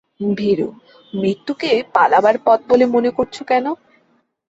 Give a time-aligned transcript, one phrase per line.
[0.31, 0.67] ভীরু,
[1.13, 3.65] মৃত্যুকে পালাবার পথ বলে মনে করছ কেন?